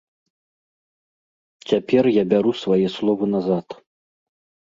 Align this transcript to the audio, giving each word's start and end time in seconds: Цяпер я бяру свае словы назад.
Цяпер 1.73 2.03
я 2.13 2.23
бяру 2.33 2.51
свае 2.63 2.87
словы 2.97 3.25
назад. 3.37 3.67